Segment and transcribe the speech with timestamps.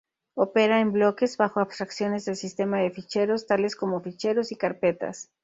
[0.33, 5.29] Opera en bloques, bajo abstracciones del sistema de ficheros tales como ficheros y carpetas.